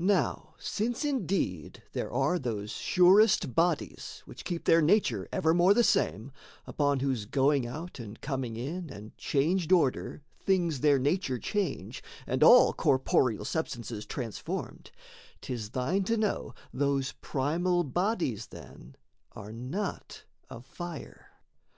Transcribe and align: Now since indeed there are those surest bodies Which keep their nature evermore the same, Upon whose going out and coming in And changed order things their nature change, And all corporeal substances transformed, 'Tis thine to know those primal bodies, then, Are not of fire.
Now 0.00 0.56
since 0.58 1.04
indeed 1.04 1.84
there 1.92 2.12
are 2.12 2.40
those 2.40 2.72
surest 2.72 3.54
bodies 3.54 4.20
Which 4.24 4.44
keep 4.44 4.64
their 4.64 4.82
nature 4.82 5.28
evermore 5.30 5.74
the 5.74 5.84
same, 5.84 6.32
Upon 6.66 6.98
whose 6.98 7.24
going 7.24 7.68
out 7.68 8.00
and 8.00 8.20
coming 8.20 8.56
in 8.56 8.90
And 8.92 9.16
changed 9.16 9.70
order 9.70 10.22
things 10.40 10.80
their 10.80 10.98
nature 10.98 11.38
change, 11.38 12.02
And 12.26 12.42
all 12.42 12.72
corporeal 12.72 13.44
substances 13.44 14.06
transformed, 14.06 14.90
'Tis 15.40 15.70
thine 15.70 16.02
to 16.02 16.16
know 16.16 16.52
those 16.74 17.12
primal 17.20 17.84
bodies, 17.84 18.48
then, 18.48 18.96
Are 19.36 19.52
not 19.52 20.24
of 20.48 20.66
fire. 20.66 21.28